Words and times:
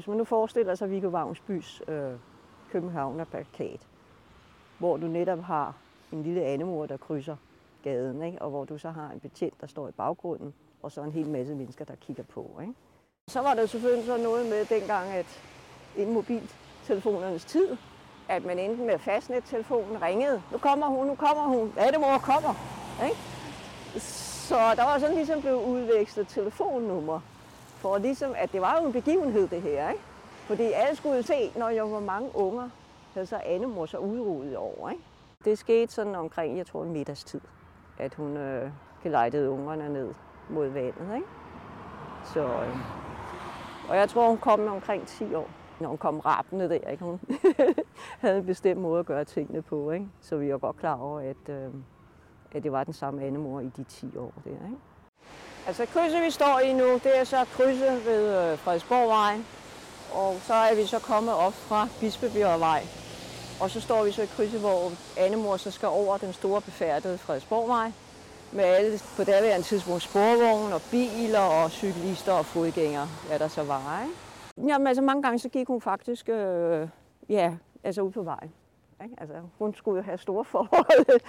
hvis 0.00 0.08
man 0.08 0.16
nu 0.16 0.24
forestiller 0.24 0.74
sig 0.74 0.90
Viggo 0.90 1.08
Vagnsbys 1.08 1.82
øh, 1.88 2.12
Københavner-plakat, 2.70 3.80
hvor 4.78 4.96
du 4.96 5.06
netop 5.06 5.40
har 5.40 5.74
en 6.12 6.22
lille 6.22 6.44
andemor, 6.44 6.86
der 6.86 6.96
krydser 6.96 7.36
gaden, 7.82 8.22
ikke? 8.22 8.42
og 8.42 8.50
hvor 8.50 8.64
du 8.64 8.78
så 8.78 8.90
har 8.90 9.10
en 9.10 9.20
betjent, 9.20 9.60
der 9.60 9.66
står 9.66 9.88
i 9.88 9.90
baggrunden, 9.90 10.54
og 10.82 10.92
så 10.92 11.02
en 11.02 11.12
hel 11.12 11.28
masse 11.28 11.54
mennesker, 11.54 11.84
der 11.84 11.94
kigger 11.94 12.22
på. 12.22 12.58
Ikke? 12.60 12.74
Så 13.28 13.40
var 13.40 13.54
der 13.54 13.66
selvfølgelig 13.66 14.06
så 14.06 14.16
noget 14.16 14.46
med 14.46 14.64
dengang, 14.64 15.10
at 15.10 15.42
inden 15.96 16.14
mobiltelefonernes 16.14 17.44
tid, 17.44 17.76
at 18.28 18.44
man 18.44 18.58
enten 18.58 18.86
med 18.86 18.98
fastnettelefonen 18.98 20.02
ringede, 20.02 20.42
nu 20.52 20.58
kommer 20.58 20.86
hun, 20.86 21.06
nu 21.06 21.14
kommer 21.14 21.42
hun, 21.42 21.72
Animor 21.76 22.18
kommer. 22.18 22.54
Ikke? 23.04 23.16
Så 24.00 24.56
der 24.76 24.84
var 24.84 24.98
sådan 24.98 25.16
ligesom 25.16 25.40
blevet 25.40 25.64
udvekslet 25.64 26.28
telefonnummer, 26.28 27.20
for 27.80 27.98
ligesom, 27.98 28.32
at 28.36 28.52
det 28.52 28.60
var 28.60 28.78
jo 28.80 28.86
en 28.86 28.92
begivenhed 28.92 29.48
det 29.48 29.62
her, 29.62 29.90
ikke? 29.90 30.02
Fordi 30.46 30.62
alle 30.62 30.96
skulle 30.96 31.22
se, 31.22 31.52
når 31.56 31.68
jeg 31.68 31.90
var 31.90 32.00
mange 32.00 32.30
unger, 32.34 32.68
havde 33.14 33.26
så 33.26 33.40
Annemor 33.44 33.86
så 33.86 33.98
udryddet 33.98 34.56
over, 34.56 34.90
ikke? 34.90 35.02
Det 35.44 35.58
skete 35.58 35.92
sådan 35.92 36.14
omkring, 36.14 36.58
jeg 36.58 36.66
tror, 36.66 36.84
middagstid, 36.84 37.40
at 37.98 38.14
hun 38.14 38.36
øh, 38.36 38.70
gelejtede 39.02 39.50
ungerne 39.50 39.88
ned 39.88 40.14
mod 40.50 40.68
vandet, 40.68 41.14
ikke? 41.14 41.26
Så, 42.24 42.40
øh, 42.40 42.76
og 43.88 43.96
jeg 43.96 44.08
tror, 44.08 44.28
hun 44.28 44.38
kom 44.38 44.68
omkring 44.68 45.06
10 45.06 45.34
år, 45.34 45.48
når 45.80 45.88
hun 45.88 45.98
kom 45.98 46.20
rappende 46.20 46.68
der, 46.68 46.90
ikke? 46.90 47.04
Hun 47.04 47.20
havde 48.20 48.38
en 48.38 48.46
bestemt 48.46 48.80
måde 48.80 49.00
at 49.00 49.06
gøre 49.06 49.24
tingene 49.24 49.62
på, 49.62 49.90
ikke? 49.90 50.06
Så 50.20 50.36
vi 50.36 50.52
var 50.52 50.58
godt 50.58 50.76
klar 50.76 50.96
over, 50.96 51.20
at, 51.20 51.54
øh, 51.54 51.74
at 52.52 52.62
det 52.62 52.72
var 52.72 52.84
den 52.84 52.92
samme 52.92 53.22
andemor 53.22 53.60
i 53.60 53.70
de 53.76 53.84
10 53.84 54.16
år 54.16 54.32
der, 54.44 54.50
ikke? 54.50 54.76
Altså 55.66 55.86
krydset, 55.86 56.22
vi 56.22 56.30
står 56.30 56.58
i 56.58 56.72
nu, 56.72 56.92
det 56.94 57.18
er 57.18 57.24
så 57.24 57.44
krydset 57.52 58.06
ved 58.06 58.52
øh, 58.52 58.58
Frederiksborgvej, 58.58 59.38
og 60.12 60.36
så 60.42 60.54
er 60.54 60.74
vi 60.74 60.86
så 60.86 60.98
kommet 60.98 61.34
op 61.34 61.52
fra 61.52 61.88
Bispebjergvej. 62.00 62.82
Og 63.60 63.70
så 63.70 63.80
står 63.80 64.04
vi 64.04 64.12
så 64.12 64.22
i 64.22 64.26
krydset, 64.26 64.60
hvor 64.60 64.92
Annemor 65.18 65.56
så 65.56 65.70
skal 65.70 65.88
over 65.88 66.16
den 66.16 66.32
store 66.32 66.60
befærdede 66.60 67.18
Frederiksborgvej, 67.18 67.92
med 68.52 68.64
alle 68.64 68.98
på 69.16 69.24
daværende 69.24 69.66
tidspunkt 69.66 70.02
sporvogne 70.02 70.74
og 70.74 70.80
biler 70.90 71.40
og 71.40 71.70
cyklister 71.70 72.32
og 72.32 72.46
fodgængere, 72.46 73.08
hvad 73.28 73.38
der 73.38 73.48
så 73.48 73.62
var. 73.62 74.02
Ikke? 74.02 74.72
Jamen 74.72 74.86
altså 74.86 75.02
mange 75.02 75.22
gange 75.22 75.38
så 75.38 75.48
gik 75.48 75.66
hun 75.66 75.80
faktisk 75.80 76.28
øh, 76.28 76.88
ja, 77.28 77.52
altså 77.84 78.02
ud 78.02 78.10
på 78.10 78.22
vejen. 78.22 78.52
Ikke? 79.02 79.14
Altså, 79.18 79.34
hun 79.58 79.74
skulle 79.74 79.96
jo 79.96 80.02
have 80.02 80.18
store 80.18 80.44
forhold 80.44 81.20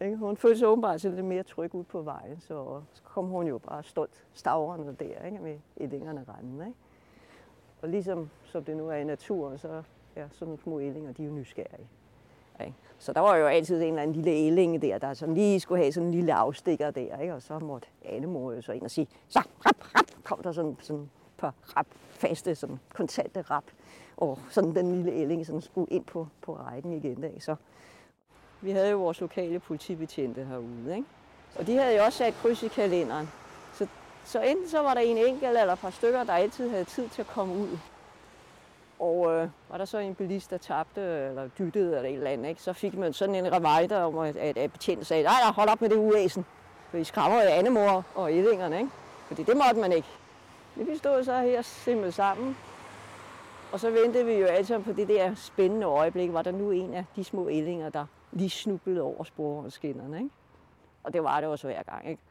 ikke? 0.00 0.16
Hun 0.16 0.36
følte 0.36 0.58
sig 0.58 0.68
åbenbart 0.68 1.02
lidt 1.02 1.24
mere 1.24 1.42
tryg 1.42 1.74
ud 1.74 1.84
på 1.84 2.02
vejen, 2.02 2.40
så, 2.40 2.80
kom 3.04 3.26
hun 3.26 3.46
jo 3.46 3.58
bare 3.58 3.82
stolt 3.82 4.24
stavrende 4.34 4.96
der 4.98 5.24
ikke? 5.24 5.38
med 5.38 5.58
ællingerne 5.80 6.24
rende. 6.28 6.66
Ikke? 6.66 6.78
Og 7.82 7.88
ligesom 7.88 8.30
som 8.44 8.64
det 8.64 8.76
nu 8.76 8.88
er 8.88 8.94
i 8.94 9.04
naturen, 9.04 9.58
så 9.58 9.82
ja, 10.16 10.28
sådan 10.30 10.58
små 10.62 10.80
ællinger, 10.80 11.12
de 11.12 11.22
er 11.22 11.26
jo 11.26 11.32
nysgerrige. 11.32 11.88
Ikke? 12.60 12.74
Så 12.98 13.12
der 13.12 13.20
var 13.20 13.36
jo 13.36 13.46
altid 13.46 13.82
en 13.82 13.88
eller 13.88 14.02
anden 14.02 14.16
lille 14.16 14.30
ælling 14.30 14.82
der, 14.82 14.98
der 14.98 15.14
sådan 15.14 15.34
lige 15.34 15.60
skulle 15.60 15.82
have 15.82 15.92
sådan 15.92 16.06
en 16.06 16.14
lille 16.14 16.34
afstikker 16.34 16.90
der, 16.90 17.18
ikke? 17.18 17.34
og 17.34 17.42
så 17.42 17.58
måtte 17.58 17.88
Annemor 18.04 18.52
jo 18.52 18.62
så 18.62 18.72
ind 18.72 18.82
og 18.82 18.90
sige, 18.90 19.08
så 19.28 19.38
rap, 19.38 19.94
rap, 19.94 20.24
kom 20.24 20.42
der 20.42 20.52
sådan, 20.52 20.76
sådan 20.80 21.02
et 21.02 21.08
par 21.38 21.54
rap, 21.76 21.86
faste, 22.10 22.54
sådan 22.54 22.78
kontante 22.94 23.40
rap, 23.40 23.64
og 24.16 24.38
sådan 24.50 24.74
den 24.74 24.92
lille 24.92 25.12
ælling 25.12 25.46
sådan 25.46 25.60
skulle 25.60 25.90
ind 25.90 26.04
på, 26.04 26.26
på 26.42 26.54
rækken 26.54 26.92
igen. 26.92 27.22
Der, 27.22 27.30
så 27.40 27.56
vi 28.60 28.70
havde 28.70 28.90
jo 28.90 28.98
vores 28.98 29.20
lokale 29.20 29.58
politibetjente 29.58 30.44
herude, 30.44 30.96
ikke? 30.96 31.08
og 31.56 31.66
de 31.66 31.76
havde 31.76 31.96
jo 31.96 32.04
også 32.04 32.18
sat 32.18 32.34
kryds 32.42 32.62
i 32.62 32.68
kalenderen. 32.68 33.30
Så, 33.74 33.86
så 34.24 34.40
enten 34.40 34.68
så 34.68 34.82
var 34.82 34.94
der 34.94 35.00
en 35.00 35.18
enkelt 35.18 35.58
eller 35.58 35.72
et 35.72 35.78
par 35.78 35.90
stykker, 35.90 36.24
der 36.24 36.32
altid 36.32 36.70
havde 36.70 36.84
tid 36.84 37.08
til 37.08 37.22
at 37.22 37.28
komme 37.28 37.54
ud 37.54 37.78
og 38.98 39.32
øh, 39.32 39.48
var 39.68 39.78
der 39.78 39.84
så 39.84 39.98
en 39.98 40.14
bilist, 40.14 40.50
der 40.50 40.58
tabte 40.58 41.00
eller 41.00 41.48
dyttede 41.58 41.96
eller 41.96 42.10
et 42.10 42.14
eller 42.14 42.30
andet, 42.30 42.48
ikke? 42.48 42.62
så 42.62 42.72
fik 42.72 42.94
man 42.94 43.12
sådan 43.12 43.34
en 43.34 43.52
reminder 43.52 44.02
om, 44.02 44.18
at, 44.18 44.36
at, 44.36 44.56
at 44.56 44.72
betjenten 44.72 45.04
sagde, 45.04 45.22
nej, 45.22 45.40
nej, 45.42 45.52
hold 45.52 45.68
op 45.68 45.80
med 45.80 45.88
det 45.88 45.96
uæsen. 45.96 46.44
For 46.90 46.98
I 46.98 47.04
skræmmer 47.04 47.42
jo 47.42 47.48
andemor 47.48 48.04
og 48.14 48.32
ællingerne, 48.32 48.78
ikke? 48.78 48.90
Fordi 49.28 49.42
det 49.42 49.56
måtte 49.56 49.80
man 49.80 49.92
ikke. 49.92 50.08
Vi 50.76 50.98
stod 50.98 51.24
så 51.24 51.40
her 51.40 51.62
simpelthen 51.62 52.12
sammen, 52.12 52.56
og 53.72 53.80
så 53.80 53.90
ventede 53.90 54.24
vi 54.24 54.32
jo 54.32 54.46
altså 54.46 54.78
på 54.78 54.92
det 54.92 55.08
der 55.08 55.34
spændende 55.34 55.86
øjeblik, 55.86 56.32
var 56.32 56.42
der 56.42 56.50
nu 56.50 56.70
en 56.70 56.94
af 56.94 57.04
de 57.16 57.24
små 57.24 57.48
ællinger, 57.48 57.88
der 57.88 58.06
lige 58.32 58.50
snublede 58.50 59.02
over 59.02 59.24
sporskinnerne, 59.24 60.16
ikke? 60.16 60.30
Og 61.04 61.12
det 61.12 61.22
var 61.22 61.40
det 61.40 61.48
også 61.48 61.66
hver 61.66 61.82
gang, 61.82 62.08
ikke? 62.08 62.22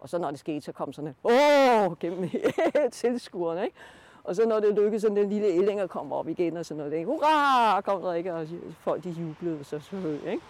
Og 0.00 0.08
så 0.08 0.18
når 0.18 0.30
det 0.30 0.38
skete, 0.38 0.60
så 0.60 0.72
kom 0.72 0.92
sådan 0.92 1.08
en, 1.08 1.16
åh, 1.24 1.98
gennem 2.00 2.30
tilskuerne, 2.92 3.64
ikke? 3.64 3.76
Og 4.24 4.36
så 4.36 4.48
når 4.48 4.60
det 4.60 4.74
lykkedes, 4.74 5.02
så 5.02 5.08
den 5.08 5.28
lille 5.28 5.48
ællinger 5.48 5.86
kom 5.86 6.12
op 6.12 6.28
igen, 6.28 6.56
og 6.56 6.66
sådan 6.66 6.78
noget, 6.78 6.92
ikke? 6.92 7.06
hurra, 7.06 7.80
kom 7.80 8.02
der 8.02 8.12
ikke, 8.12 8.34
og 8.34 8.46
folk 8.80 9.04
de 9.04 9.10
jublede 9.10 9.64
så 9.64 9.80
så 9.80 10.18
ikke? 10.26 10.42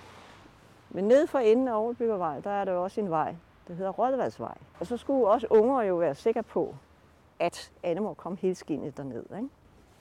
Men 0.90 1.04
ned 1.04 1.26
for 1.26 1.38
enden 1.38 1.68
af 1.68 1.76
Overbyggervej, 1.76 2.40
der 2.40 2.50
er 2.50 2.64
der 2.64 2.72
også 2.72 3.00
en 3.00 3.10
vej, 3.10 3.34
der 3.68 3.74
hedder 3.74 3.90
Rådvaldsvej. 3.90 4.54
Og 4.80 4.86
så 4.86 4.96
skulle 4.96 5.28
også 5.28 5.46
unger 5.50 5.82
jo 5.82 5.96
være 5.96 6.14
sikre 6.14 6.42
på, 6.42 6.74
at 7.38 7.72
Annemor 7.82 8.14
kom 8.14 8.36
helt 8.36 8.56
skinnet 8.56 8.96
derned. 8.96 9.24
Ikke? 9.36 9.48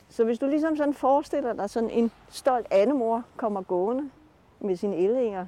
Så 0.10 0.24
hvis 0.24 0.40
du 0.40 0.46
ligesom 0.46 0.78
sådan 0.78 0.94
forestiller 0.94 1.54
dig 1.54 1.70
sådan 1.70 1.90
en 1.90 2.12
stolt 2.30 2.68
Annemor 2.72 3.24
kommer 3.38 3.62
gående 3.62 4.10
med 4.64 4.76
sine 4.76 4.96
ællinger, 4.96 5.46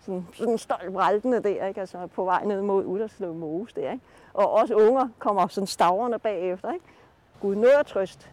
sådan, 0.00 0.26
sådan 0.32 0.58
stolt 0.58 0.92
bræltende 0.92 1.42
der, 1.42 1.66
ikke? 1.66 1.80
Altså 1.80 2.06
på 2.06 2.24
vej 2.24 2.44
ned 2.44 2.62
mod 2.62 2.84
Udderslev 2.84 3.34
Mose 3.34 3.74
der, 3.74 3.92
ikke? 3.92 4.04
Og 4.34 4.52
også 4.52 4.74
unger 4.74 5.08
kommer 5.18 5.46
sådan 5.46 5.66
stavrende 5.66 6.18
bagefter, 6.18 6.72
ikke? 6.72 6.84
Gud 7.40 7.54
noget 7.54 7.86
trøst, 7.86 8.30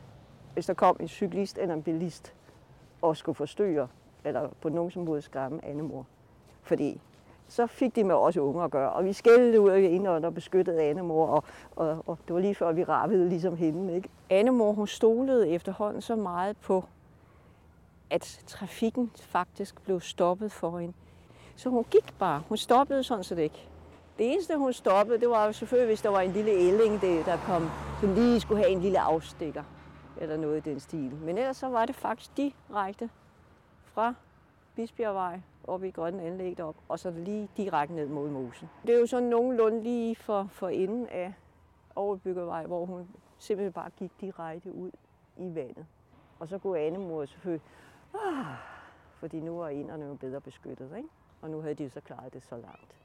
hvis 0.53 0.65
der 0.65 0.73
kom 0.73 0.97
en 0.99 1.07
cyklist 1.07 1.57
eller 1.57 1.75
en 1.75 1.83
bilist 1.83 2.33
og 3.01 3.17
skulle 3.17 3.35
forstyrre, 3.35 3.87
eller 4.23 4.49
på 4.61 4.69
nogen 4.69 4.91
som 4.91 5.03
måde 5.03 5.21
skræmme 5.21 5.65
Annemor. 5.65 6.05
Fordi 6.61 7.01
så 7.47 7.67
fik 7.67 7.95
de 7.95 8.03
med 8.03 8.15
også 8.15 8.39
unge 8.39 8.63
at 8.63 8.71
gøre. 8.71 8.91
Og 8.91 9.05
vi 9.05 9.13
skældte 9.13 9.61
ud 9.61 9.69
af 9.69 9.79
ind 9.79 10.07
og 10.07 10.33
beskyttede 10.33 10.81
Annemor, 10.81 11.27
og, 11.27 11.43
og, 11.75 12.03
og 12.07 12.17
det 12.27 12.33
var 12.33 12.39
lige 12.39 12.55
før, 12.55 12.71
vi 12.71 12.83
rappede 12.83 13.29
ligesom 13.29 13.55
hende. 13.55 13.95
Ikke? 13.95 14.09
Annemor, 14.29 14.71
hun 14.71 14.87
stolede 14.87 15.49
efterhånden 15.49 16.01
så 16.01 16.15
meget 16.15 16.57
på, 16.57 16.83
at 18.13 18.43
trafikken 18.47 19.11
faktisk 19.15 19.81
blev 19.81 20.01
stoppet 20.01 20.51
for 20.51 20.79
hende. 20.79 20.93
Så 21.55 21.69
hun 21.69 21.83
gik 21.83 22.13
bare. 22.19 22.43
Hun 22.47 22.57
stoppede 22.57 23.03
sådan 23.03 23.23
set 23.23 23.37
ikke. 23.37 23.69
Det 24.17 24.31
eneste, 24.33 24.57
hun 24.57 24.73
stoppede, 24.73 25.19
det 25.19 25.29
var 25.29 25.45
jo 25.45 25.51
selvfølgelig, 25.51 25.87
hvis 25.87 26.01
der 26.01 26.09
var 26.09 26.21
en 26.21 26.31
lille 26.31 26.51
ælling, 26.51 27.01
der 27.01 27.37
kom, 27.37 27.69
som 28.01 28.13
lige 28.13 28.39
skulle 28.39 28.63
have 28.63 28.71
en 28.71 28.81
lille 28.81 28.99
afstikker, 28.99 29.63
eller 30.21 30.37
noget 30.37 30.67
i 30.67 30.69
den 30.69 30.79
stil. 30.79 31.15
Men 31.15 31.37
ellers 31.37 31.57
så 31.57 31.67
var 31.67 31.85
det 31.85 31.95
faktisk 31.95 32.37
direkte 32.37 33.09
fra 33.83 34.13
Bisbjergvej 34.75 35.41
op 35.63 35.83
i 35.83 35.89
Grønne 35.89 36.21
Anlæg 36.21 36.59
op, 36.59 36.75
og 36.89 36.99
så 36.99 37.11
lige 37.11 37.49
direkte 37.57 37.95
ned 37.95 38.07
mod 38.07 38.29
Mosen. 38.29 38.69
Det 38.87 38.95
er 38.95 38.99
jo 38.99 39.05
sådan 39.05 39.29
nogenlunde 39.29 39.83
lige 39.83 40.15
for, 40.15 40.47
for 40.51 40.69
enden 40.69 41.07
af 41.07 41.33
Overbyggervej, 41.95 42.65
hvor 42.65 42.85
hun 42.85 43.07
simpelthen 43.37 43.73
bare 43.73 43.89
gik 43.99 44.11
direkte 44.21 44.73
ud 44.73 44.91
i 45.37 45.55
vandet. 45.55 45.85
Og 46.39 46.47
så 46.49 46.57
kunne 46.57 46.79
Annemor 46.79 47.25
selvfølgelig, 47.25 47.61
Ah, 48.13 48.55
fordi 49.19 49.39
nu 49.39 49.57
var 49.57 49.69
inderne 49.69 50.05
jo 50.05 50.15
bedre 50.15 50.41
beskyttet, 50.41 50.97
ikke? 50.97 51.09
og 51.41 51.49
nu 51.49 51.61
havde 51.61 51.75
de 51.75 51.89
så 51.89 52.01
klaret 52.01 52.33
det 52.33 52.43
så 52.43 52.57
langt. 52.57 52.95